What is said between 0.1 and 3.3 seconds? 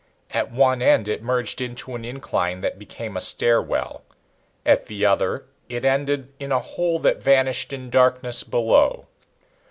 At one end it merged into an incline that became a